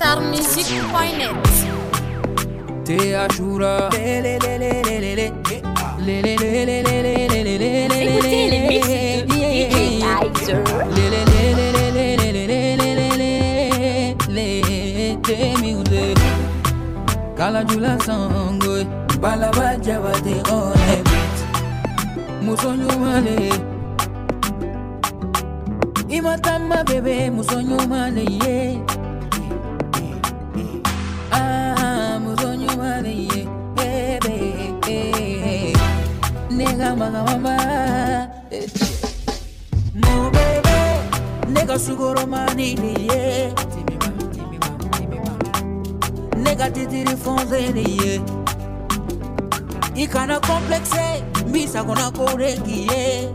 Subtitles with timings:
[0.00, 1.36] Starmusic.net
[2.86, 4.38] T'es à Choura Écoutez les
[7.86, 9.36] mix de DJ
[10.10, 10.64] Heiser
[17.36, 18.86] Kala jula sangoy
[19.20, 21.36] Balaba jaba te on the beat
[22.40, 23.36] Musonyumale
[26.08, 28.89] Imatama bebe musonyumale yeah
[36.80, 37.56] nigga, mama, mama.
[39.94, 40.78] New baby,
[41.52, 43.52] nigga, sugoro manini, yeah.
[46.36, 48.20] Nigga, titiri fonzeni, yeah.
[49.94, 53.30] Ikana complexe, misa kona koreki, yeah.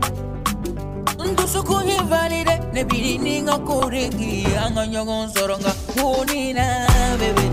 [1.32, 6.86] ndusuku hivalile nebilininga kuligi anga nyongo nsoronga kunina
[7.18, 7.50] bebe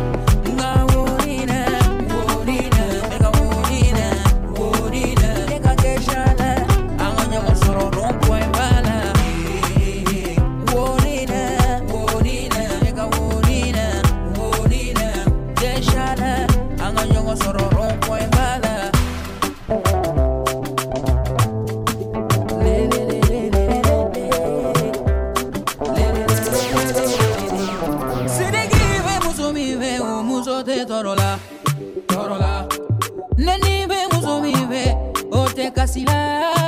[36.34, 36.63] girl.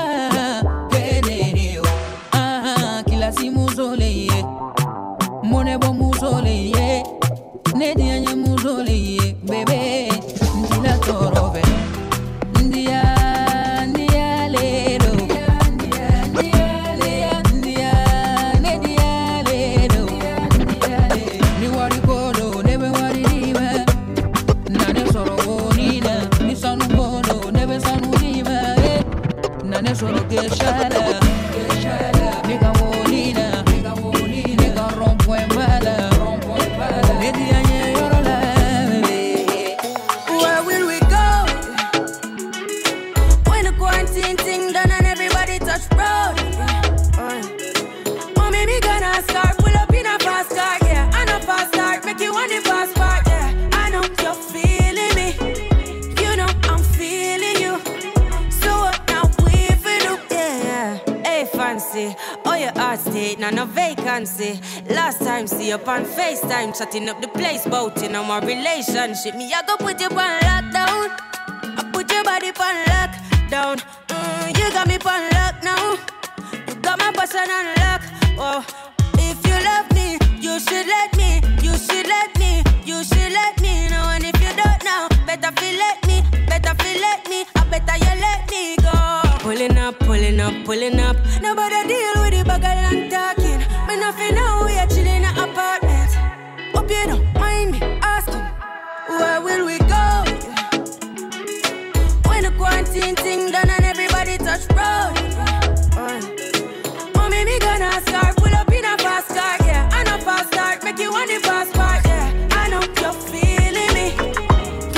[66.76, 69.35] Setting up the place, boating on my relationship.
[102.96, 105.16] seen thing done and everybody touch road.
[106.02, 106.22] Uh.
[107.16, 109.98] Mommy, me gonna start, pull up in a fast car, yeah.
[109.98, 112.62] I know fast start, make you want the fast part, yeah.
[112.62, 114.08] I know you're feeling me.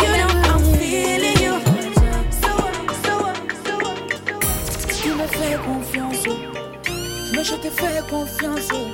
[0.02, 1.56] You know I'm feeling you.
[2.42, 2.54] So,
[3.06, 3.16] so, so,
[3.66, 3.76] so.
[5.00, 6.24] Tu me fais confiance,
[7.34, 8.70] mais je te fais confiance.
[8.74, 8.87] Oh.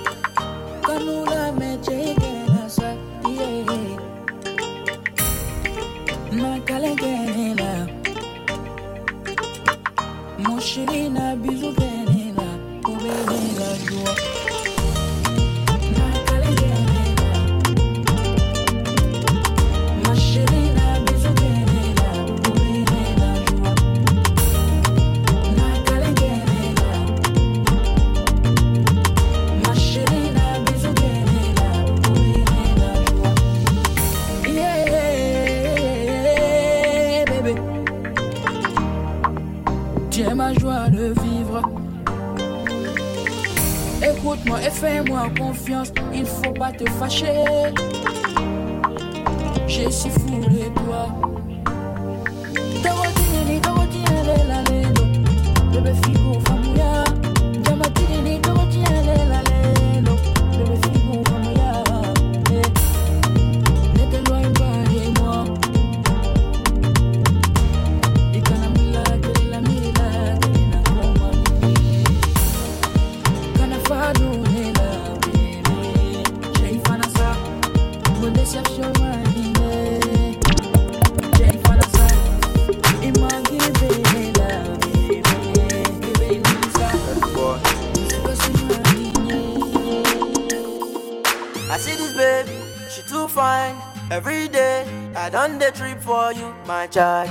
[95.84, 97.30] Trip for you, my child.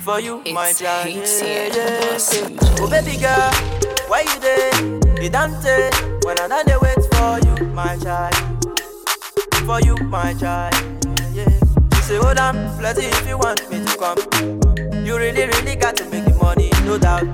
[0.00, 1.06] For you, my It's child.
[1.06, 2.80] Hicks Yeah, yeah.
[2.80, 3.50] Oh, baby girl,
[4.08, 5.22] why you there?
[5.22, 5.94] You don't take
[6.24, 8.34] when I'm done the wait for you, my child.
[9.64, 10.74] For you, my child.
[11.32, 11.48] Yeah.
[11.94, 14.18] She say, hold on, plenty if you want me to come.
[15.04, 17.26] You really, really got to make the money, no doubt.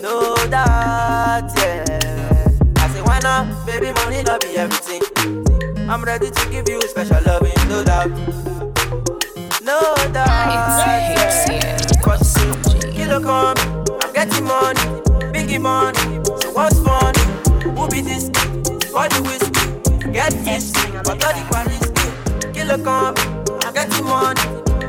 [0.00, 1.84] No doubt, yeah.
[2.76, 3.66] I say, why not?
[3.66, 5.02] Baby, money not be everything.
[5.88, 8.43] I'm ready to give you special loving, no doubt.
[9.64, 9.80] No
[10.12, 10.52] doubt.
[10.52, 11.78] It's Hicks yeah.
[11.78, 12.02] here.
[12.02, 12.36] Cause
[12.92, 13.56] kilo come,
[14.02, 14.80] I'm getting money,
[15.32, 15.98] biggie money.
[16.42, 17.18] So what's funny?
[17.70, 18.28] Who be this?
[18.92, 20.70] For the whiskey, get this,
[21.02, 22.52] but all the quality.
[22.52, 23.14] Kilo come,
[23.64, 24.40] I'm getting money,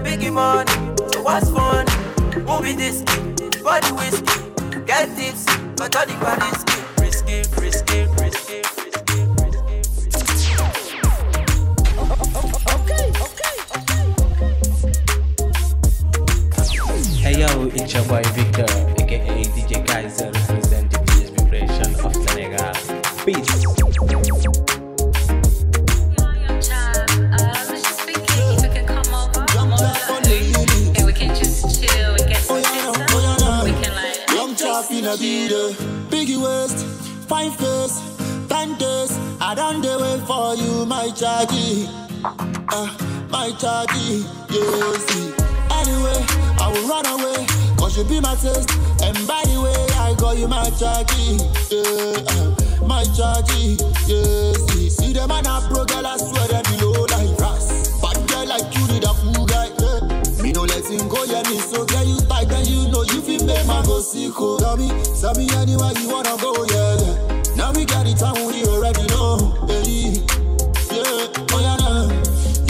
[0.04, 0.72] biggie money.
[1.13, 1.89] So what's funny?
[2.45, 3.00] Who be this?
[3.63, 5.45] For the whiskey, get this,
[5.78, 6.81] but all the quality.
[7.01, 8.07] Risky, risky,
[17.38, 18.64] yo, it's your boy Victor,
[19.02, 21.00] aka DJ Kaiser, represent the
[21.36, 22.74] vibration of Senegal.
[23.26, 23.66] Peace.
[34.92, 35.72] In a video,
[36.10, 36.86] biggie waist,
[37.28, 38.00] fine face,
[38.48, 39.18] ten days.
[39.42, 41.88] I done the way for you, my chargy,
[42.24, 42.88] uh,
[43.30, 45.36] my chargy, yes.
[45.72, 46.44] Anyway, I
[46.75, 47.45] will run away,
[47.77, 48.69] cause you be my taste.
[49.01, 51.39] And by the way, I call you my chargy,
[51.72, 54.95] yeah, my chargy, yes.
[54.95, 58.00] See the man up, bro, girl, I swear that below like grass.
[58.01, 60.44] Bad girl like you need a fool guy, yeah.
[60.44, 63.21] Me no let him go, yeah, me so get you tight and you know you
[63.21, 64.60] feel make my go sicko.
[64.60, 64.89] Tell me,
[65.19, 67.56] tell me anywhere you wanna go, yeah, yeah.
[67.56, 70.19] Now we got it and we already know, hey,
[70.92, 72.12] yeah, oh yeah, nah.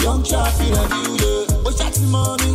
[0.03, 1.63] Young chap a view, yeah.
[1.65, 2.53] Oh, shot money,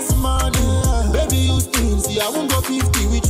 [0.00, 1.12] money, money?
[1.12, 3.29] Baby, you still see, I won't go 50 with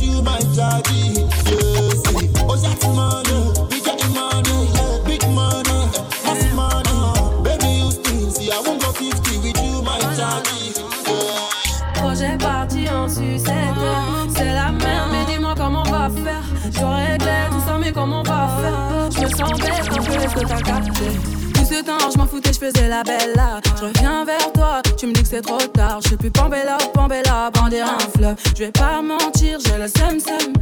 [22.31, 25.41] foutais je faisais la belle là Je reviens vers toi tu me dis que c'est
[25.41, 25.99] trop tard.
[26.03, 28.35] Je sais plus pambella pambella brandir un fleuve.
[28.55, 30.53] Je vais pas mentir j'ai le seum seum.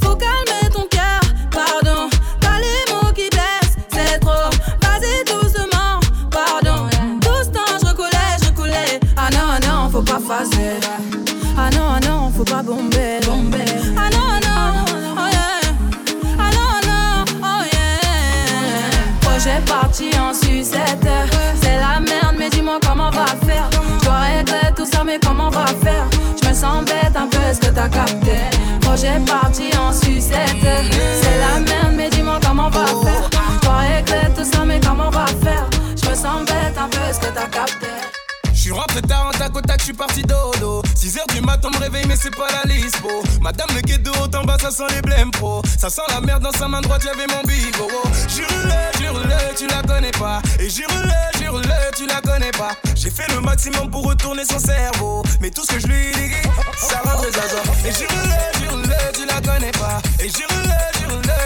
[0.00, 1.20] Faut calmer ton cœur
[1.50, 2.08] pardon.
[2.40, 4.50] T'as les mots qui blessent c'est trop.
[4.82, 5.98] Vas-y doucement
[6.30, 6.86] pardon.
[7.20, 10.78] Tout ce temps je recoulais je recoulais Ah non non faut pas phaser.
[11.56, 13.64] Ah non non faut pas bomber bomber.
[13.96, 14.84] Ah non non
[15.16, 15.72] oh yeah.
[16.38, 19.20] Ah non non oh yeah.
[19.20, 20.97] Projet parti en sucette
[29.18, 33.30] Projet parti en sucette C'est la merde mais dis-moi comment on va faire
[33.62, 35.68] dois régler tout ça mais comment on va faire?
[36.00, 37.86] Je me sens bête un peu est-ce que t'as capté?
[38.54, 40.82] Suis rentré tard en tac au tac, je suis parti dodo.
[40.94, 43.08] 6h du matin, me réveille, mais c'est pas la lispo.
[43.40, 45.62] Madame le guet de haut en bas, ça sent les blèmes pro.
[45.78, 47.88] Ça sent la merde dans sa main droite, j'avais mon bigot.
[48.28, 50.42] Jure-le, jure-le, tu la connais pas.
[50.58, 52.70] Et jure-le, jure-le, tu la connais pas.
[52.96, 55.22] J'ai fait le maximum pour retourner son cerveau.
[55.40, 56.32] Mais tout ce que je lui dis,
[56.76, 57.62] ça rendrait zaza.
[57.86, 60.02] Et jure-le, jure-le, tu la connais pas.
[60.18, 61.38] Et jure-le, jure-le.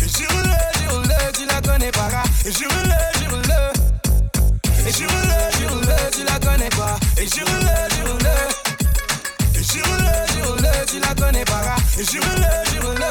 [0.00, 2.22] Et jure-le, tu la connais pas.
[2.46, 3.60] Et jure-le, jure-le.
[4.86, 6.96] Et jure-le, tu la connais pas.
[7.16, 9.58] Et jure-le, jure-le.
[9.58, 11.77] Et jure-le, tu la connais pas.
[11.98, 13.04] Jure-le, jure-le.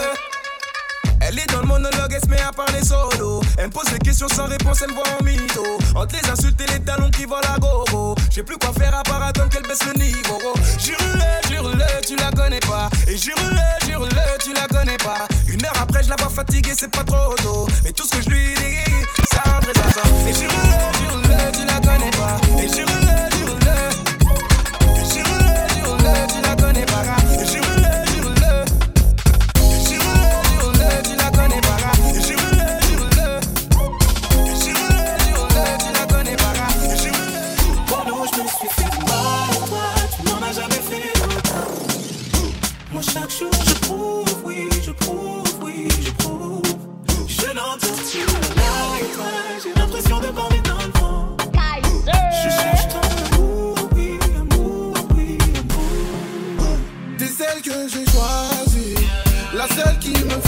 [1.19, 3.41] Elle est dans le monologue, elle se met à parler solo.
[3.57, 5.61] Elle me pose des questions sans réponse, elle me voit en mytho.
[5.93, 8.15] Entre les insultes et les talons qui volent à gogo.
[8.31, 10.39] J'ai plus quoi faire à part attendre qu'elle baisse le niveau.
[10.79, 12.89] Jure-le, jure-le, tu la connais pas.
[13.07, 15.27] Et jure-le, jure-le, tu la connais pas.
[15.49, 17.67] Une heure après, je la vois fatiguée, c'est pas trop tôt.
[17.83, 20.01] Mais tout ce que je lui dis, ça rendrait ça.
[20.29, 22.37] Et jure-le, jure-le, tu la connais pas.
[22.63, 23.36] Et jure-le,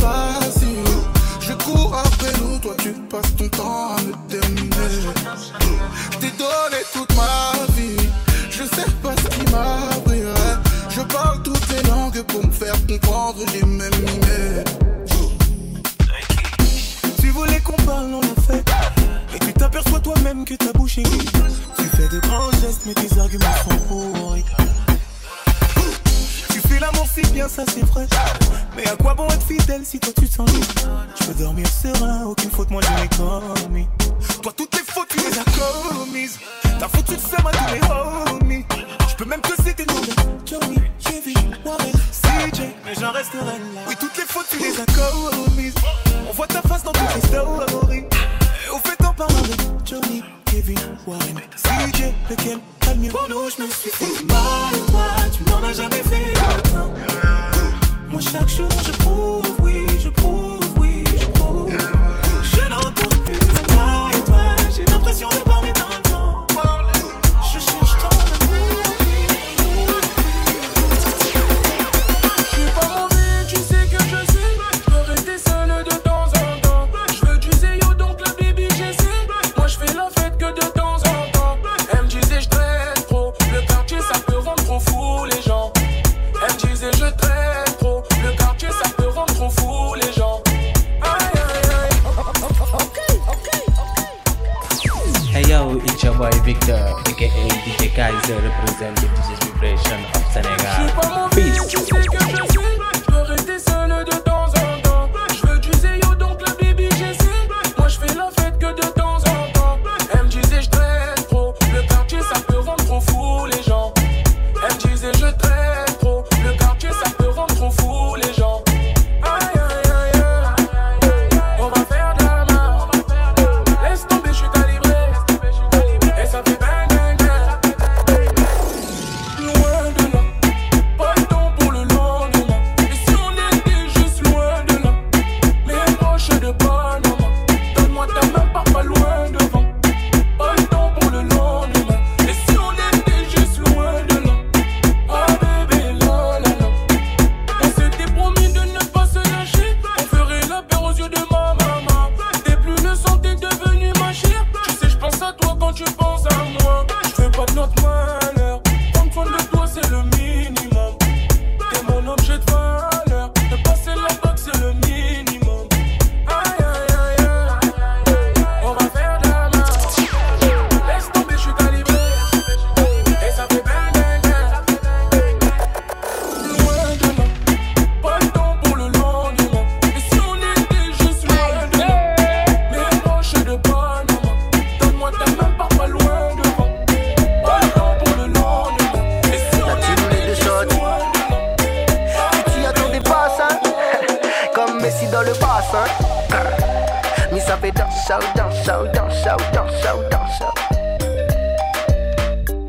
[0.09, 0.38] amour.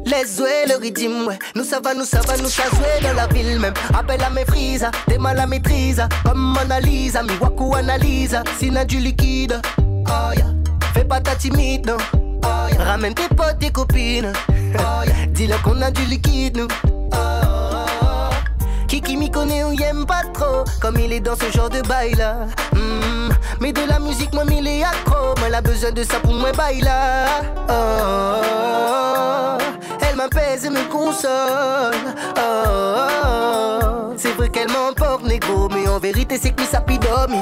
[0.05, 1.35] Les jouets, le rythme.
[1.55, 3.73] Nous ça va, nous ça va, nous ça jouer dans la ville même.
[3.99, 6.03] Appel à mes frises, t'es mal à maîtrise.
[6.27, 8.37] Comme analyse, mi waku analyse.
[8.59, 9.59] Sina du liquide.
[9.79, 10.35] Oh,
[10.93, 11.97] Fais pas ta timide, non.
[12.45, 14.35] Oh, Ramène tes potes, tes copines.
[14.79, 16.69] Oh, Dis-leur qu'on a du liquide, nous.
[17.15, 18.31] Oh,
[18.89, 20.65] Kiki m'y connaît, on y aime pas trop.
[20.83, 22.35] Comme il est dans ce genre de bail là.
[22.75, 23.10] Hmm.
[23.61, 25.35] Mais de la musique, moi, mille et accro.
[25.39, 27.27] Moi, elle a besoin de ça pour moi, baila.
[27.69, 29.59] Oh,
[30.09, 31.95] elle m'apaise et me console.
[32.39, 34.15] Oh.
[34.17, 35.69] C'est vrai qu'elle m'emporte, négro.
[35.69, 37.39] Mais en vérité, c'est que ça pidomi.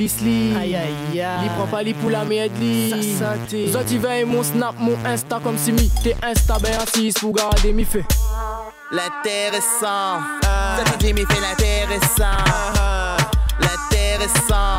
[0.00, 1.42] Aïe aïe aïe.
[1.42, 2.90] Li prend pas la merde li.
[4.24, 8.02] Mon snap, mon insta comme si mi Tes insta ben assis Pou garade mi fe
[8.92, 10.24] L'intéressant.
[10.78, 12.38] Zoti Jimmy fait l'intéressant.
[12.46, 13.16] Ah, ah.
[13.60, 14.78] L'intéressant.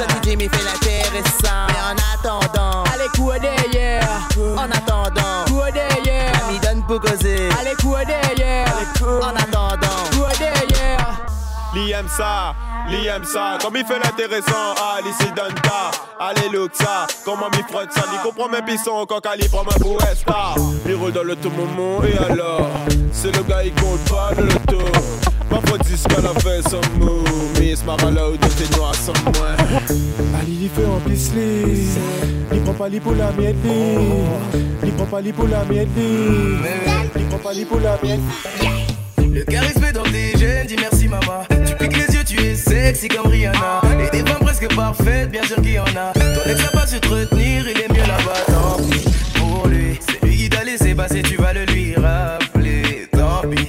[0.00, 1.66] Zoti Jimmy fait l'intéressant.
[1.68, 2.82] Mais en attendant.
[2.92, 4.28] Allez couer derrière.
[4.56, 5.44] En attendant.
[5.46, 6.32] Couer derrière.
[6.48, 7.48] Ami donne pour causer.
[7.60, 8.66] Allez couer derrière.
[9.22, 10.02] En attendant.
[10.10, 10.97] Couer derrière.
[11.74, 12.54] L'IM ça.
[12.90, 17.50] Li aime ça, comme il fait l'intéressant, ah, l'ici donne ta, allez look ça, comment
[17.50, 20.54] m'y frotte ça, il comprend mes pissons, quand Ali prend ma bouesta,
[20.86, 22.66] il roule dans le tout moment, et alors,
[23.12, 24.82] c'est le gars, il compte pas le loto,
[25.50, 27.22] ma faute dit ce qu'elle a fait sans mou,
[27.60, 29.48] Miss Marala ou de tes noirs sans moi.
[30.40, 31.88] Ali, il fait en pisli,
[32.52, 33.56] il prend pas pour la mienne,
[34.82, 35.88] il prend pas pour la mienne,
[37.16, 38.22] il prend pas pour la mienne.
[39.38, 41.44] Le charisme dans tes gènes, dis merci maman.
[41.64, 43.82] Tu piques les yeux, tu es sexy comme Rihanna.
[44.04, 46.12] Et des femmes presque parfaites, bien sûr qu'il y en a.
[46.12, 49.04] Ton ex pas su te retenir, il est mieux là-bas, tant pis.
[49.36, 53.06] Pour lui, c'est lui qui t'a laissé passer, tu vas le lui rappeler.
[53.12, 53.68] Tant pis,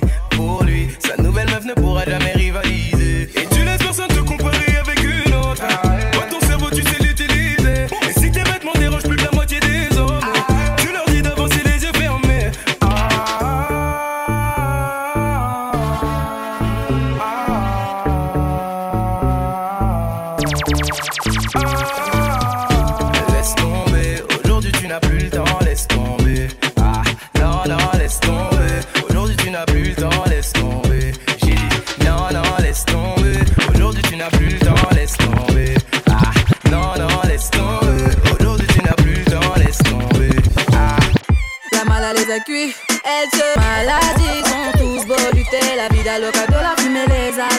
[42.46, 45.76] cuits, elles se maladie, sont tous beaux lutter.
[45.76, 47.50] La vida loca de la fumée les a.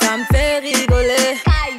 [0.00, 1.38] Ça me fait rigoler.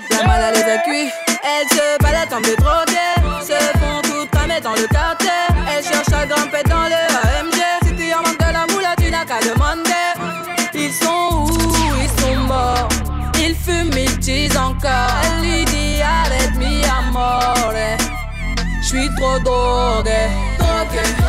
[0.09, 1.09] La mala les a cuits,
[1.43, 3.45] elles se baladent en droguées.
[3.45, 5.29] Se font toutes cramer dans le quartier.
[5.67, 7.59] Elles cherchent à grimper dans le AMG.
[7.85, 10.07] Si tu en manques de la moula, tu n'as qu'à demander.
[10.73, 11.47] Ils sont où?
[12.01, 12.89] Ils sont morts.
[13.35, 15.11] Ils fument, ils disent encore.
[15.23, 17.73] Elle lui dit arrête mi amore.
[18.81, 20.27] J'suis trop drogué,
[20.59, 21.20] drogué.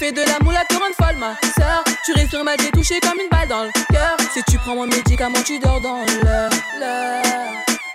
[0.00, 1.84] Les effets de la te rendent folle, ma sœur.
[2.04, 4.16] Tu respires mal, t'es touché comme une balle dans le cœur.
[4.32, 6.50] Si tu prends mon médicament, tu dors dans l'heure.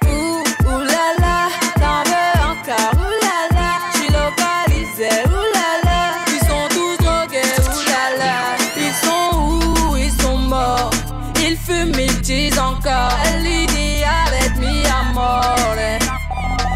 [0.05, 6.13] Ouh, ouh là là, t'en veux encore, ouh là là, j'suis localisé, ouh là là,
[6.27, 8.35] ils sont tous drogués, ouh là là,
[8.77, 10.91] ils sont où, ils sont morts,
[11.37, 15.75] ils fument, ils disent encore, elle lui dit arrête mi amore,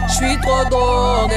[0.08, 1.36] j'suis trop drogué,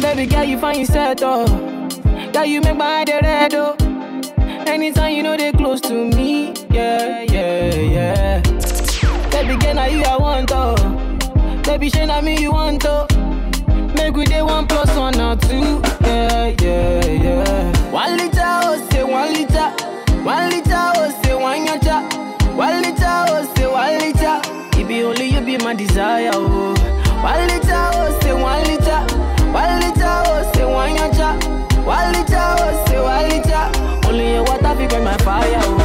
[0.00, 1.46] Baby girl, you find yourself oh.
[2.32, 3.76] Girl, you make my head red oh.
[4.66, 8.40] Anytime you know they close to me, yeah, yeah, yeah.
[9.30, 10.76] Baby girl, now you I want oh.
[11.64, 13.06] Baby, shey na me you want oh.
[13.94, 17.90] Make we day one plus one or two, yeah, yeah, yeah.
[17.90, 19.70] One liter oh say one liter,
[20.22, 24.40] one liter oh say one yacha, one liter oh say one liter.
[24.80, 26.74] It be only you be my desire oh.
[27.22, 29.00] One liter oh say one liter,
[29.52, 29.80] one
[32.12, 32.98] liter oh say
[33.30, 33.64] liter.
[34.08, 35.78] Only your water fi quench my fire oh.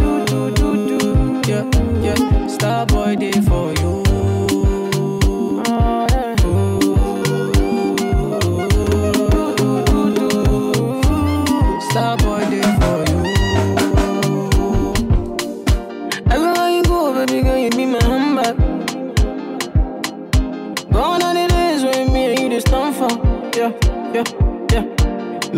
[0.00, 0.98] Do, do, do, do.
[1.50, 1.64] Yeah,
[2.06, 2.20] yeah.
[2.54, 4.03] Starboy day for you.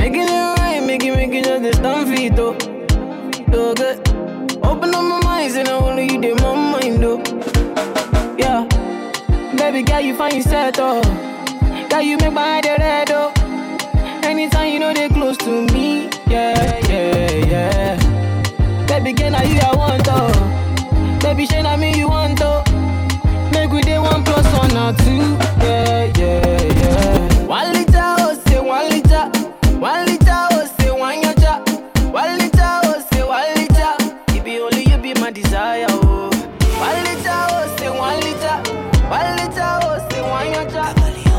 [0.06, 2.56] Making it right, make it, make it just the stand for it, though.
[3.52, 3.98] So good.
[4.64, 7.18] Open up my mind, and I only you did my mind, though.
[8.38, 8.68] Yeah.
[9.56, 11.02] Baby girl, you find yourself, oh.
[11.90, 13.32] Girl, you make my head red, oh.
[14.22, 18.86] Anytime you know they close to me, yeah, yeah, yeah.
[18.86, 21.18] Baby girl, now you I want, oh.
[21.20, 22.62] Baby, shey na me you want, oh.
[23.50, 27.42] Make we day one plus one or two, yeah, yeah, yeah.
[27.46, 27.95] One liter,
[35.14, 36.30] be my desire, oh.
[36.80, 38.56] One liter, oh, say one liter.
[39.08, 40.84] One liter, oh, say one yacha.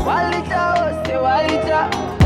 [0.06, 2.17] One liter, oh, say one liter.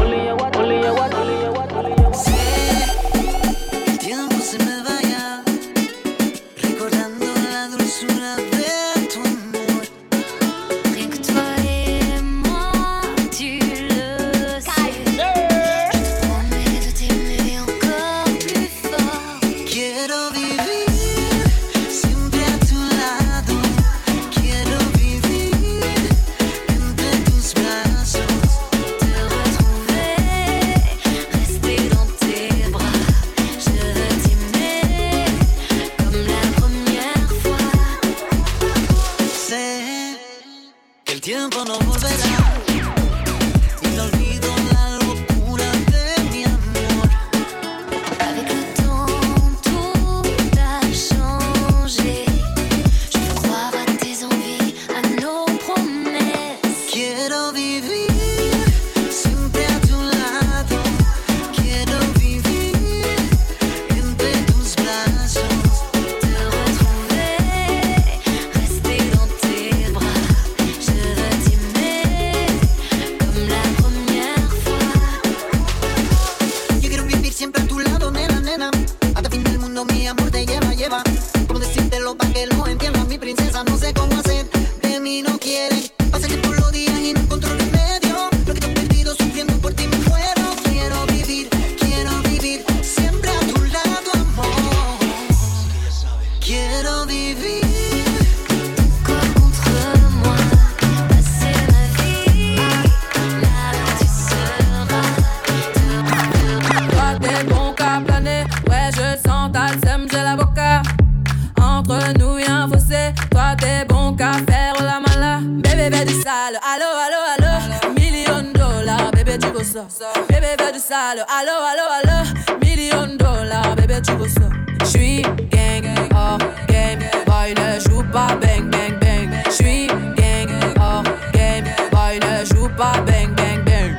[121.13, 122.59] Sale, allo allo allo.
[122.61, 124.49] Million dollars, bébé tu veux ça?
[124.85, 129.31] J'suis gang, hors game, boy ne joue pas bang bang bang.
[129.51, 130.49] J'suis gang,
[130.81, 133.95] hors game, boy ne joue pas bang bang bang.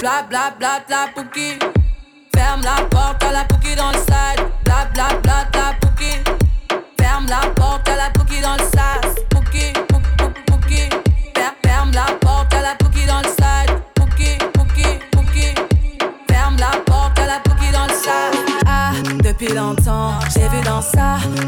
[0.00, 0.80] Bla bla bla
[2.34, 4.46] Ferme la porte à la pouki dans le side.
[4.64, 5.49] Bla bla bla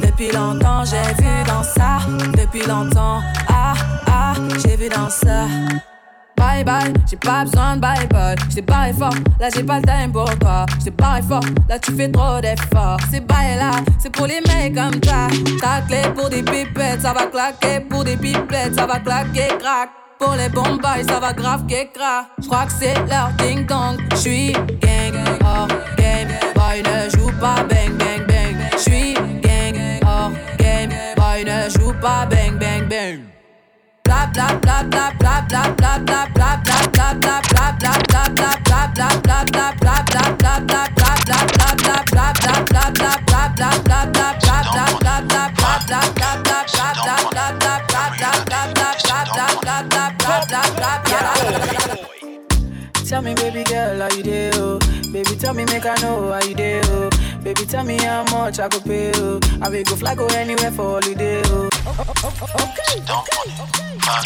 [0.02, 1.98] Depuis longtemps, j'ai vu dans ça
[2.36, 3.74] Depuis longtemps, ah,
[4.06, 4.34] ah,
[4.64, 5.46] j'ai vu dans ça
[6.42, 8.34] Bye bye, j'ai pas besoin de bye bye.
[8.50, 10.66] J't'ai barré fort, là j'ai pas le time pour toi.
[10.80, 12.98] J't'ai barré fort, là tu fais trop d'efforts.
[13.10, 15.28] C'est bye là, c'est pour les mecs comme toi.
[15.60, 17.80] Ta clé pour des pipettes, ça va claquer.
[17.88, 19.90] Pour des pipettes, ça va claquer, crack.
[20.18, 22.26] Pour les bombes, ça va grave qu'écra.
[22.40, 23.98] J'crois que c'est leur ding dong.
[24.16, 26.28] J'suis gang, hors game.
[26.54, 28.56] Boy ne joue pas bang bang bang.
[28.78, 29.11] J'suis.
[31.44, 33.20] Ne joue pas bang bang bang.
[53.04, 54.50] Tell me, baby girl, how you do?
[54.54, 54.78] Oh?
[55.12, 57.11] Baby, tell me, make I know how you do.
[57.42, 59.10] Baby, tell me how much I could pay.
[59.16, 59.40] Oh?
[59.60, 61.42] I will go fly, go anywhere for holiday.
[61.46, 61.68] Oh.
[61.82, 63.00] Okay.
[63.04, 63.58] Down on it.
[64.06, 64.24] Man,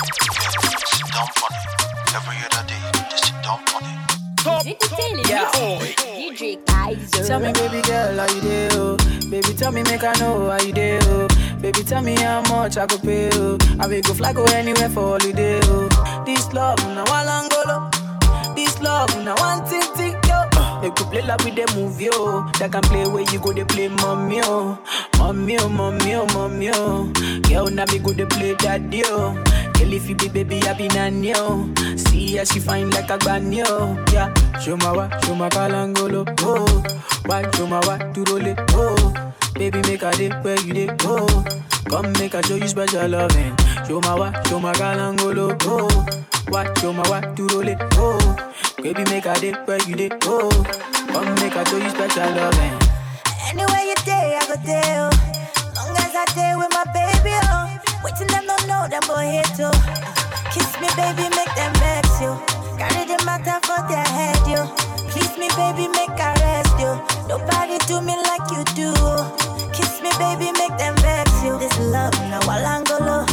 [0.92, 2.14] sit down on it.
[2.14, 4.66] Every other day, just sit down on it.
[4.66, 5.50] Écoutez les Yeah.
[5.80, 7.26] mix DJ Kaiser.
[7.26, 8.68] Tell me, baby girl, how you do?
[8.72, 8.96] Oh?
[9.30, 10.98] Baby, tell me, make I know how you do.
[11.02, 11.26] Oh?
[11.60, 13.30] Baby, tell me how much I could pay.
[13.32, 13.56] Oh?
[13.80, 15.58] I will go fly, go anywhere for holiday.
[15.64, 15.88] Oh.
[16.26, 17.90] This love, now one angolo.
[18.54, 20.45] This love, now one thing, thing, yo.
[20.82, 22.46] They could play like with the movie, yo.
[22.58, 24.78] They can play where you go, they play mommy, oh.
[25.18, 27.10] Mommy, oh, mommy, oh, mommy, oh.
[27.48, 29.32] Girl, now me go, they play daddy, oh.
[29.74, 31.72] Girl, if you be baby, I be nanny, oh.
[31.96, 34.02] See how she fine like a granny, oh.
[34.12, 36.82] Yeah, show my wa, show my kalangolo, oh.
[37.26, 39.32] Why, show my wa, to roll it, oh.
[39.58, 41.26] Baby, make a day where you dey, go.
[41.88, 43.56] Come make I show you special loving.
[43.86, 45.56] Show my what, show my galangolo.
[45.64, 45.88] Oh,
[46.48, 47.78] what, show my what to roll it.
[47.94, 48.18] Oh,
[48.82, 50.20] baby make a dip where you did.
[50.20, 50.50] go.
[50.50, 52.76] come make I show you special loving.
[53.48, 55.08] Anywhere you day, I go there.
[55.08, 55.72] oh.
[55.76, 57.70] Long as I day with my baby, oh.
[58.04, 59.70] Waiting them don't know them go hit too.
[59.72, 60.50] Oh.
[60.52, 62.32] Kiss me, baby, make them vex you.
[62.76, 64.60] Carry the matter for their head, you.
[65.10, 66.92] Please me, baby, make I rest you.
[67.28, 68.92] Nobody do me like you do.
[69.00, 69.45] Oh.
[70.06, 71.58] Me, baby, make them vex you.
[71.58, 73.26] This love, now walangolo.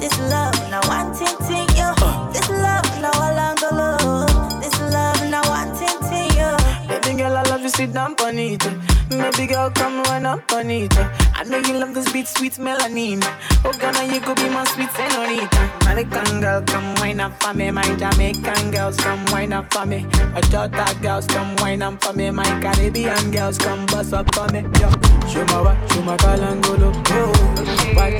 [0.00, 1.92] This love, now one ting ting you.
[2.00, 2.32] Uh.
[2.32, 4.24] This love, now walangolo.
[4.62, 6.56] This love, now one ting ting you.
[6.88, 8.64] Baby girl, I love you, sit down on it.
[9.10, 10.94] Baby girl, come run up on it.
[11.34, 13.22] I know you love this beat, sweet melanin.
[13.64, 15.70] Oh, Ghana, you could be my sweet senorita.
[15.82, 17.70] American girl, come wine up for me.
[17.70, 20.06] My Jamaican girls, come wine up for me.
[20.32, 22.30] My Jota girls, come wine up for me.
[22.30, 24.62] My Caribbean girls, come bust up for me.
[24.80, 24.90] Yo,
[25.36, 26.92] show what, show my kalangolo.
[27.10, 27.32] Oh,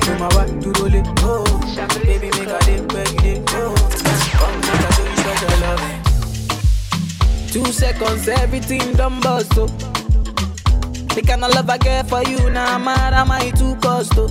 [0.03, 1.07] show what, to roll it.
[1.23, 1.43] Oh,
[2.05, 3.49] baby, make a dip where you did.
[3.49, 3.75] Oh,
[4.39, 6.01] come make a do you special loving.
[7.51, 9.67] Two seconds, everything done bust oh.
[11.15, 14.13] The kind of love I get for you now, nah, mad am I too cost
[14.17, 14.27] oh.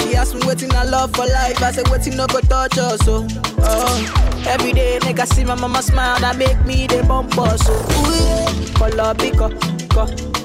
[0.00, 3.00] She asked me waiting I love for life, I said waiting no go touch us
[3.06, 3.26] oh.
[3.58, 4.42] oh.
[4.48, 7.72] Every day nigga see my mama smile, that make me the bump us oh.
[7.72, 8.74] Ooh, yeah.
[8.78, 9.48] Color pico,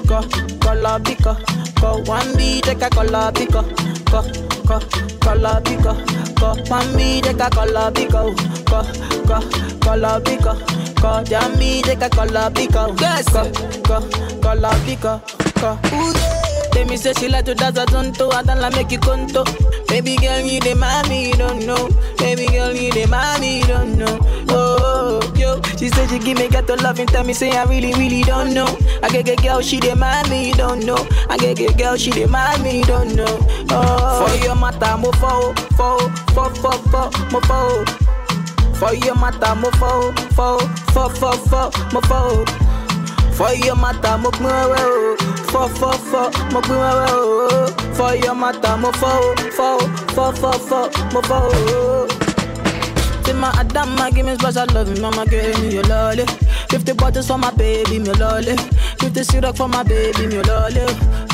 [0.08, 0.20] co,
[0.60, 1.36] cola pico,
[1.80, 3.64] co one be deca cola pico,
[4.10, 4.22] co,
[4.66, 4.78] co,
[5.24, 5.96] cola pico,
[6.38, 8.34] co one be deca cola pico,
[8.68, 8.82] co,
[9.26, 9.40] co,
[9.84, 10.56] cola pico,
[11.00, 12.94] co jam be deca cola pico,
[13.32, 13.42] co,
[13.86, 14.00] co,
[14.42, 15.20] cola pico,
[15.60, 16.51] co.
[16.74, 19.44] Let me say she like to dance a tonto, I don't like make you conto.
[19.88, 21.88] Baby girl, you the mommy, you don't know.
[22.18, 24.18] Baby girl, you the mommy, you don't know.
[24.48, 25.20] Oh,
[25.78, 28.54] she said she give me ghetto love and tell me say I really, really don't
[28.54, 28.66] know.
[29.02, 31.06] I get get girl, she the mommy, you don't know.
[31.28, 33.38] I get get girl, she the mommy, you don't know.
[33.70, 35.98] Oh, for your matter, mo fo, fo,
[36.32, 37.84] fo, fo, fo, mo fo.
[38.76, 40.58] For your matter, mo fo, fo,
[40.92, 42.61] fo, fo, fo, mo fo.
[43.36, 45.16] For your matter, mo gbin wewe o.
[45.52, 47.66] Fọ fọ fọ, mo gbin wewe o.
[47.94, 49.34] For your matter, mo fọ o.
[49.56, 50.80] Fọ o, fọ fọ fọ,
[51.12, 52.08] mo fọ o.
[53.24, 56.24] Say my Adama, give me special love, mama give me your lolly.
[56.68, 58.56] Fifty bottles for my baby, me lolly.
[58.98, 60.84] Fifty syrup for my baby, me lolly.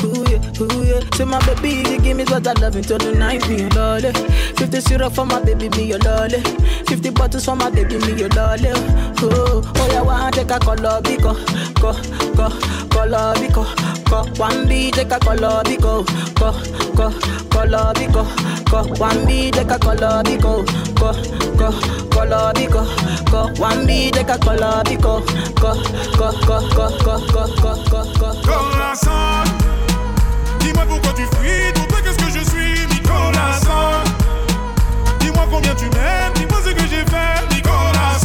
[0.03, 1.01] Ooh yeah, ooh yeah.
[1.15, 4.11] Say my baby, you give me special love until the night, me your lolly.
[4.55, 6.39] Fifty syrup for my baby, me your lolly.
[6.87, 8.69] Fifty bottles for my baby, me your lolly.
[9.21, 11.35] Oh, oh yeah, one take a color biko,
[11.75, 11.91] ko,
[12.35, 12.49] ko,
[12.89, 13.65] color biko,
[14.07, 14.23] ko.
[14.41, 16.05] One B take a color biko,
[16.39, 16.51] ko,
[16.95, 17.11] ko,
[17.49, 18.23] color biko,
[18.69, 18.83] ko.
[19.01, 21.11] One B take a color biko, ko,
[21.57, 21.71] ko,
[22.09, 22.85] color biko,
[23.29, 23.61] ko.
[23.61, 25.19] One B take a color biko,
[25.59, 25.75] ko,
[26.15, 28.95] ko, ko, ko, ko, ko, ko, ko, ko.
[28.95, 29.58] Sand,
[30.59, 33.59] dis-moi pourquoi tu fuis, toi qu'est-ce que je suis, Nicolas.
[35.19, 38.19] Dis-moi combien tu m'aimes, dis-moi ce que j'ai fait, Nicolas.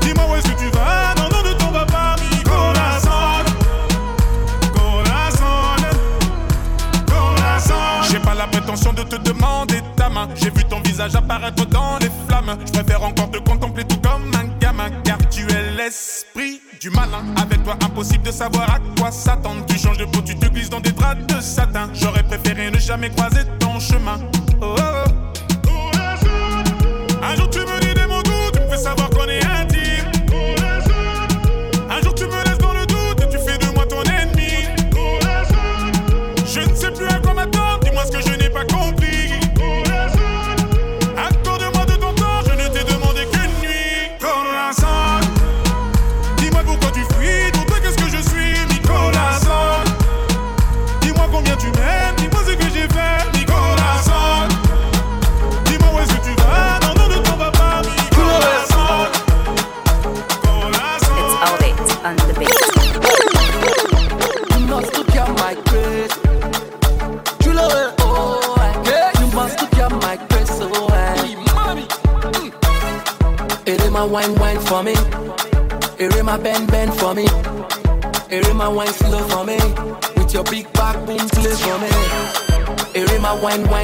[0.00, 3.46] Dis-moi où est-ce que tu vas, non, non, ton papa, Nicolas Sand.
[4.62, 5.30] Nicolas.
[8.10, 11.98] J'ai pas la prétention de te demander ta main, j'ai vu ton visage apparaître dans
[12.00, 12.56] les flammes.
[12.66, 17.22] Je préfère encore te contempler tout comme un gamin, car tu es l'esprit du malin.
[17.36, 19.64] Avec toi, impossible de savoir à quoi s'attendre.
[19.66, 21.90] Tu changes de peau, tu te glisses dans des draps de satin.
[21.92, 24.18] J'aurais préféré ne jamais croiser ton chemin.
[24.62, 24.82] Oh, oh,
[25.66, 25.90] oh.
[27.22, 29.39] Un jour tu me dis des mots doux, tu me fais savoir qu'on est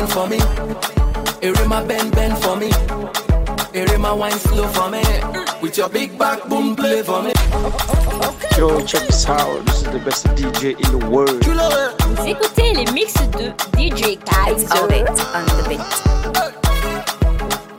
[0.07, 0.39] bend for me.
[1.43, 2.71] Erema bend bend for me.
[3.75, 5.03] Erema wine slow for me.
[5.61, 7.33] With your big back boom play for me.
[8.57, 9.65] Yo, check this out.
[9.67, 11.45] This is the best DJ in the world.
[11.45, 14.67] Vous écoutez les mix de DJ Kaiser.
[14.73, 15.81] On the on the beat.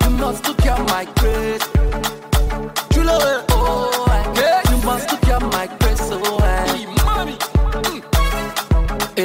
[0.03, 1.67] You must look at my grace.
[2.97, 3.43] Love it.
[4.69, 5.07] You must
[5.53, 6.67] my oh, eh.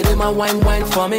[0.02, 0.36] mm.
[0.36, 1.18] wine wine for me.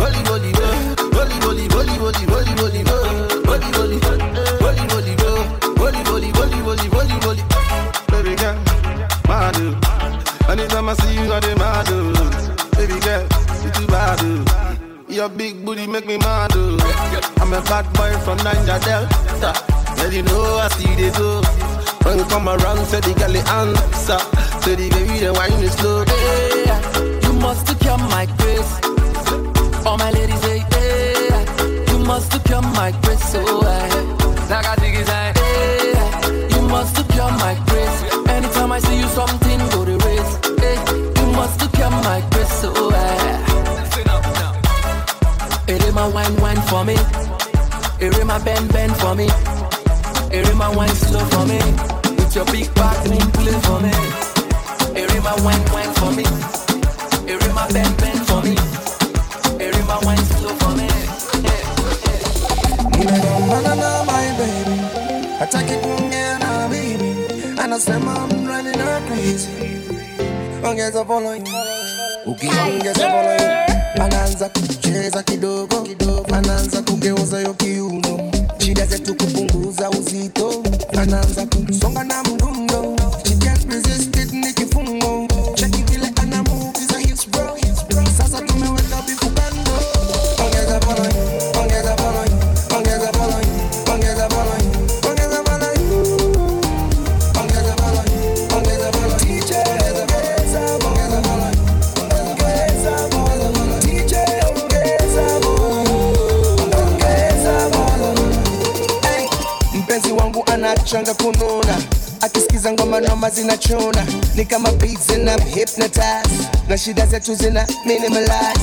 [110.91, 111.75] changa kununa.
[112.21, 114.05] Akisikiza ngoma noma zinachuna.
[114.35, 116.23] Ni kama beats I
[116.67, 118.61] na shida zetu zina minimalize.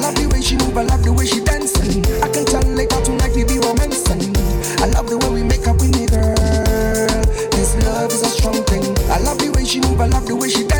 [0.00, 2.92] Love the way she move, I love the way she dancing I can tell like
[2.92, 4.36] how tonight we be romancing.
[4.80, 6.36] I love the way we make up with me girl.
[7.50, 8.84] This love is a strong thing.
[9.10, 10.79] I love the way she move, I love the way she dancing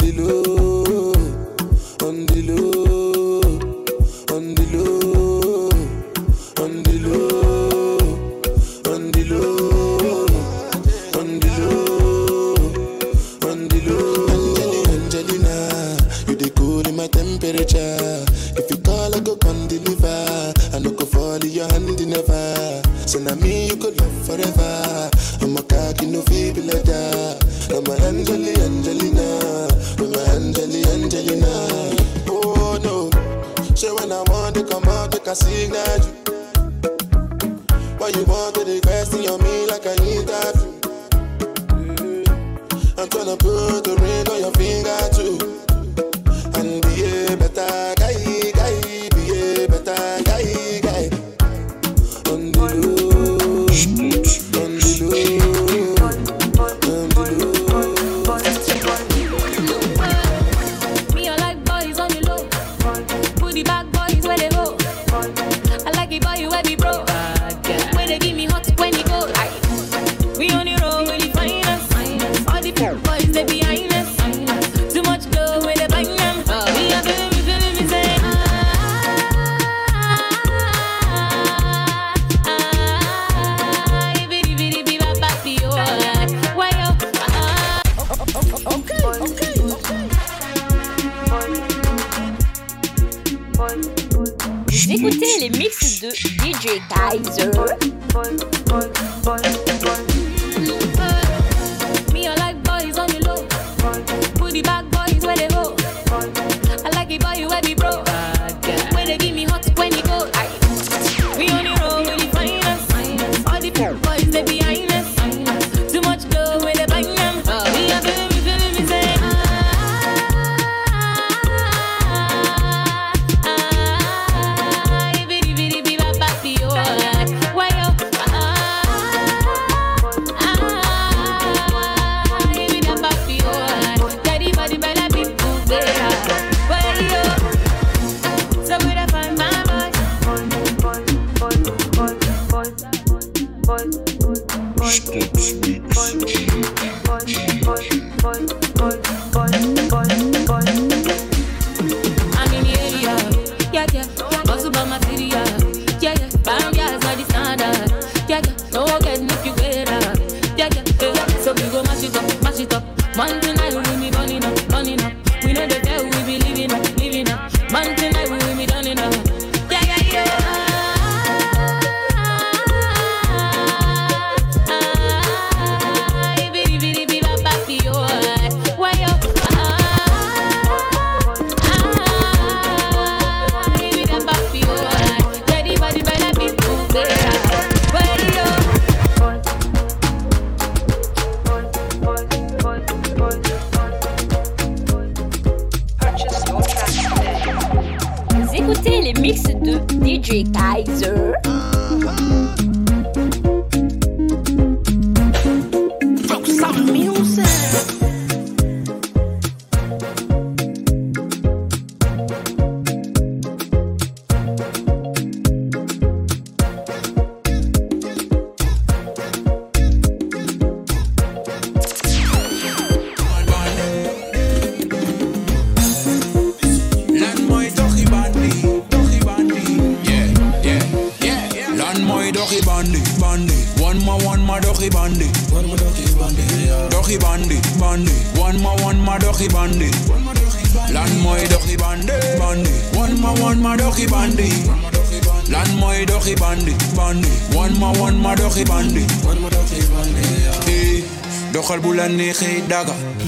[94.93, 97.49] Écoutez les mix de DJ Kaiser.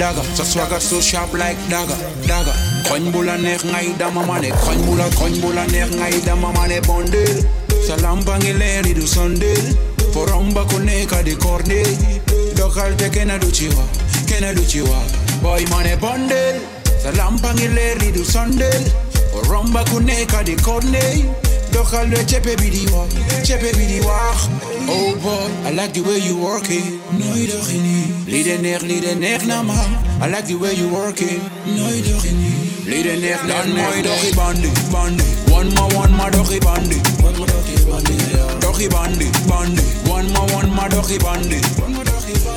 [0.04, 0.24] Daga.
[0.36, 1.95] Sa swagger so sharp like daga
[2.28, 2.54] daga.
[2.88, 5.89] Koñ bu la neex ngay dama ma ne koñ bu la koñ bu la neex
[5.99, 7.38] ngay dama ma ne bondel.
[7.88, 9.64] Sa lampa ngi leer yi du sondel.
[10.14, 11.91] Forom ba ku nekk di kordel
[12.58, 13.91] doxal te kenn du ci wax
[14.30, 14.84] kenn du
[15.43, 16.56] boy ma ne bondel.
[17.04, 18.84] Sa lampa ngi leer yi du sondel.
[19.32, 21.20] Forom ba ku nekk di kordel
[21.74, 23.10] doxal de cepe bi di wax
[23.47, 23.99] cepe bi di
[24.95, 26.86] oh boy I like the way you work it.
[27.20, 29.57] Nooy doxi nii lii de neex lii de neex na
[30.21, 32.55] I like the way you work it nooy doxi nii
[32.89, 35.24] lii de neex neex mooy doxi bandi bandi.
[35.57, 36.97] One ma one ma doxi bandi.
[37.24, 38.15] One ma doxi bandi
[38.63, 39.84] doxi bandi bandi.
[40.15, 41.59] One ma one ma doxi bandi.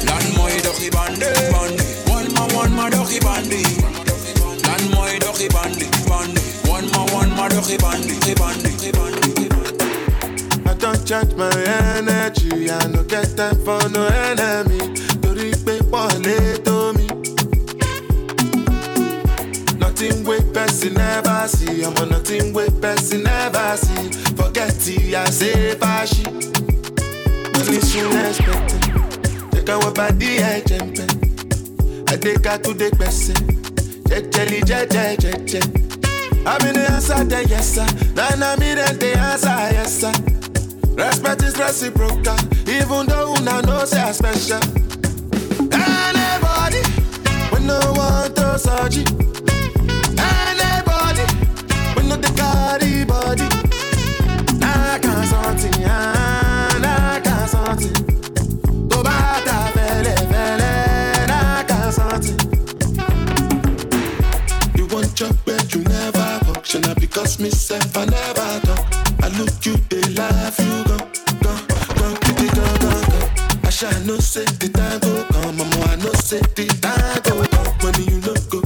[0.09, 1.27] Lan mooy doxi bandi.
[1.53, 3.62] Bandi one ma one ma doxi bandi.
[4.67, 6.41] Lan mooy doxi bandi bandi.
[6.75, 9.35] One ma one ma doxi bandi bandi bandi
[10.69, 11.51] I don't charge my
[11.97, 14.81] energy, I no get time for no enemy.
[15.91, 17.07] Wọlé tó mi.
[19.78, 24.11] Nothing wey person never see, I'm on nothing wey person never see.
[24.37, 26.24] Forget it, I say fashi.
[27.55, 29.53] Money soon expected.
[29.53, 30.99] Take our body, I jump
[32.09, 33.34] I take her to the person.
[34.09, 35.61] Jejeli, jeje, jeje.
[36.47, 37.87] I'm in the answer, the yes sir.
[38.14, 40.12] Then I'm in the answer, yes sir.
[40.97, 42.37] Respect is reciprocal,
[42.68, 44.61] even though una know say I special.
[47.67, 48.59] No want to
[48.93, 49.11] it.
[50.19, 51.25] Anybody,
[51.97, 53.49] we no the carry body.
[54.62, 57.95] I can't something, I can't something.
[58.89, 60.73] To bata fele fele,
[61.29, 62.39] I can't something.
[64.77, 68.87] You want job where you never function, because me self I never talk.
[69.25, 70.99] I look you, they laugh, you go,
[71.43, 71.53] go,
[71.99, 73.21] go, go, go, go, go.
[73.64, 77.45] I shall no say the time go come, mama, I no say the time go
[77.49, 77.56] come.
[77.83, 78.66] When you look go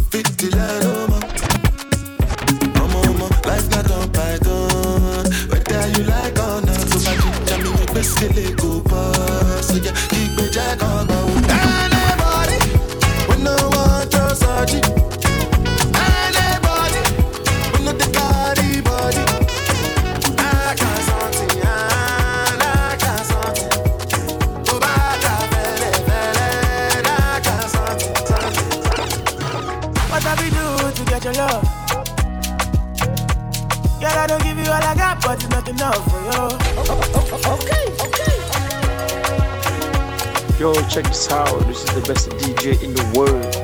[40.90, 41.46] check this out.
[41.68, 43.54] This is the best DJ in the world.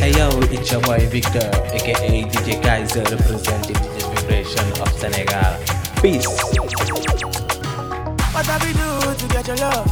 [0.00, 5.60] Hey yo, it's your boy Victor, aka DJ Kaiser, representing the vibration of Senegal.
[6.00, 6.26] Peace.
[8.32, 8.88] What have we do
[9.20, 9.86] to get your love?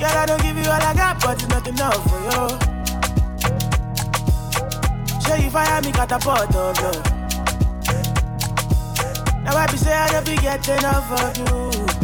[0.00, 2.48] Girl, I don't give you all I got, but it's not enough for you.
[5.20, 7.04] Show you fire me catapult of love.
[9.44, 11.97] Now I be say I don't be getting enough of you.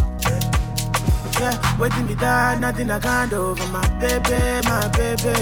[1.41, 5.35] Yeah, waiting me down, nothing I can't do for my baby, my baby.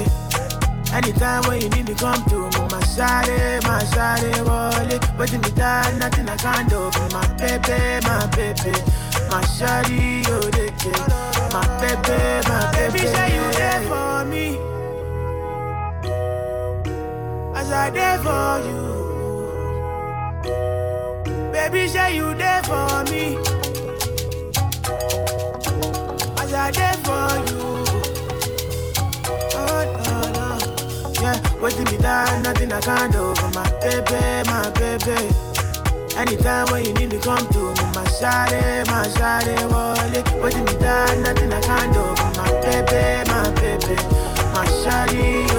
[0.92, 5.02] Anytime when you need me, come to me, my shawty, my shawty, wallet.
[5.18, 8.72] Waiting me down, nothing I can't do for my baby, my baby.
[9.30, 11.08] My shawty, you the kid.
[11.52, 12.18] My baby,
[12.48, 12.92] my baby.
[12.92, 14.46] Baby, say you there for me.
[17.58, 18.80] As I there for you.
[21.52, 23.21] Baby, say you there for me.
[31.62, 35.30] Waiting me down, nothing I can't do for my baby, my baby.
[36.16, 40.26] Anytime when you need me, come to me, my shawty, my shawty, wallet.
[40.42, 43.94] Waiting me down, nothing I can't do for my baby, my baby.
[44.52, 45.51] My shawty,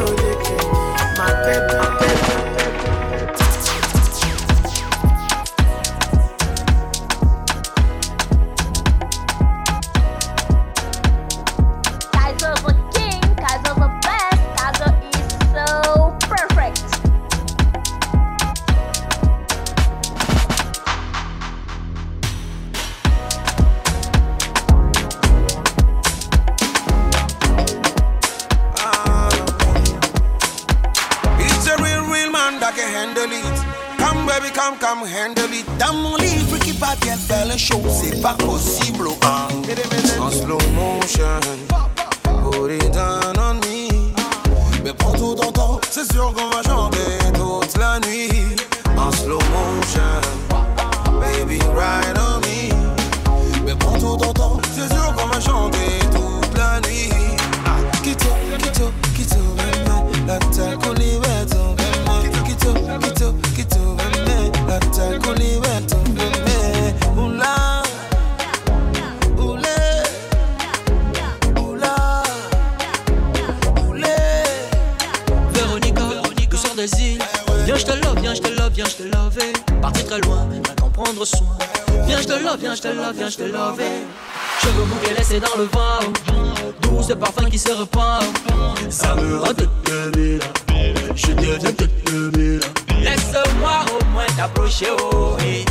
[94.43, 95.63] d'approcher, oh, hey.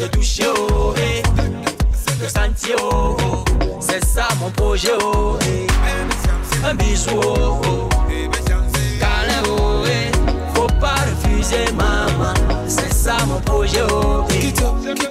[0.00, 1.22] de toucher, oh, hey.
[2.20, 3.44] de sentir, oh,
[3.80, 5.66] c'est ça mon projet, oh, hey.
[6.64, 7.88] un bisou, oh, oh.
[9.46, 9.84] oh,
[10.54, 12.34] faut pas refuser, maman,
[12.66, 14.52] c'est ça mon projet, oh, hey.
[14.82, 15.06] Bébé,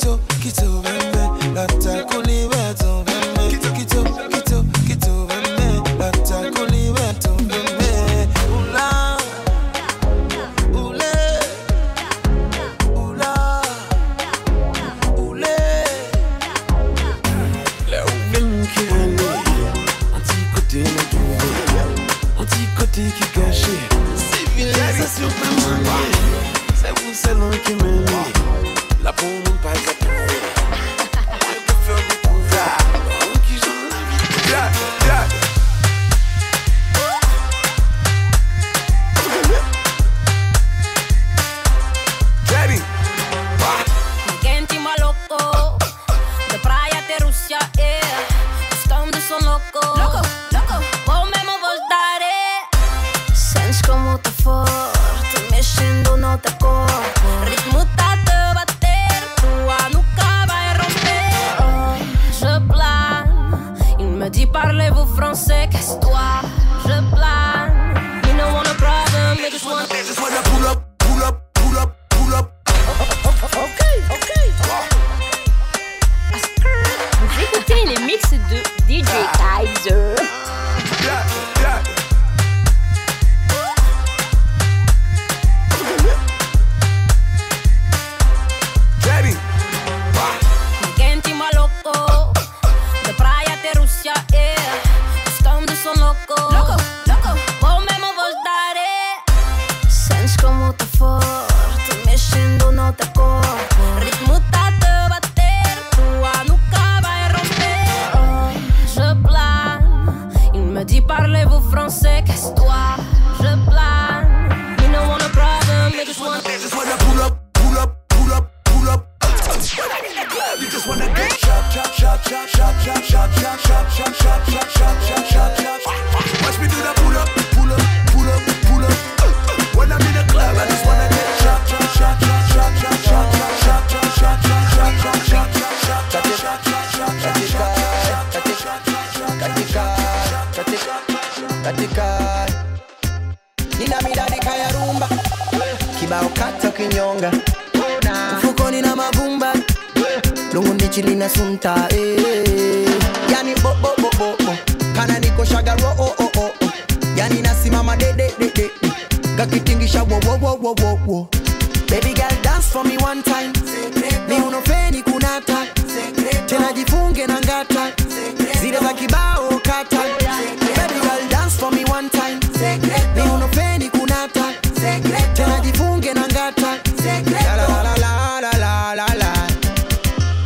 [1.56, 2.18] la taille qu'on.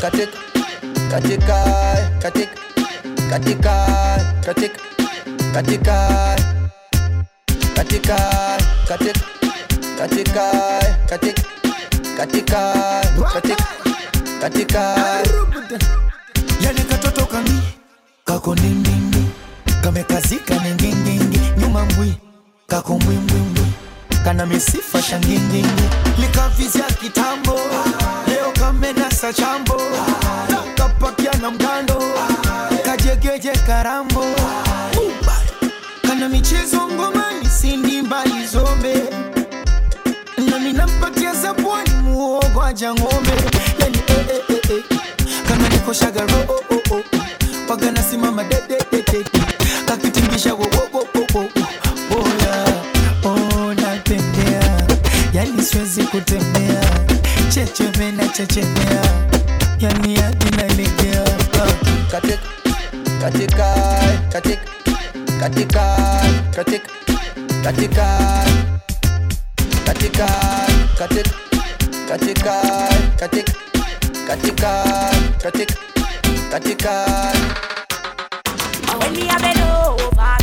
[0.01, 0.27] katika
[1.11, 1.57] katika
[2.21, 2.55] katika
[3.29, 3.75] katika
[4.43, 4.77] katika
[5.53, 5.97] katika
[7.77, 8.17] katika
[8.87, 9.17] katika
[9.97, 10.45] katika
[11.09, 11.37] katik
[12.17, 12.61] katika
[13.33, 13.57] katik
[14.41, 14.81] katika
[16.61, 17.61] yani katoto kami
[18.25, 19.25] kako nindindi
[19.83, 22.13] kamekazika ningingingi nyuma mbwi
[22.67, 23.65] kako mbwimbwimbwi
[24.23, 25.83] kana misifa shangingingi
[26.19, 28.30] likavizya kitambo ah
[28.72, 29.78] amenasa chambo.
[30.76, 32.01] Kapakia na mgando
[32.86, 34.26] kajegeje karambo.
[36.01, 38.93] Kana michezo ngomani sindi mbali zombe.
[41.41, 42.61] Zabwani muogo
[42.93, 43.36] ng'ombe.
[43.80, 44.76] Yani, eh, eh, eh, eh.
[44.78, 44.84] eh.
[45.47, 46.95] kama nikoshaga ro oh, oh, oh.
[46.97, 47.03] oh.
[47.69, 49.26] waganasimama dededede
[49.88, 51.49] kakitingisha wowowowowo
[52.09, 52.65] boya
[53.24, 53.74] oh, oh, oh, oh, oh.
[53.74, 54.88] natembea
[55.34, 57.00] yani siwezi kutembea.
[57.51, 59.03] checheme na chechemea,
[59.79, 61.23] yani hadi nalegea.
[62.11, 62.39] Katik
[63.21, 63.67] katika
[64.31, 64.59] katik
[65.39, 65.85] katika
[66.55, 66.81] katik
[67.63, 68.07] katika
[69.85, 70.27] katika
[70.97, 71.27] katik
[72.07, 72.55] katika
[73.19, 73.47] katik
[74.27, 74.71] katika
[75.43, 75.71] katik
[76.51, 76.93] katika.
[78.99, 80.40] When me a bend over.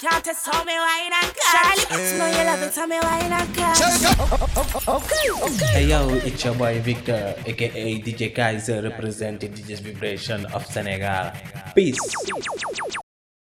[0.00, 1.86] Can't test how me wine and cut.
[1.86, 4.88] Charlie, know you love it, how me wine and cut.
[4.88, 5.66] Okay, okay.
[5.66, 11.32] Hey yo, it's your boy Victor, aka DJ Kaiser, representing DJ's Vibration of Senegal.
[11.74, 11.98] Peace.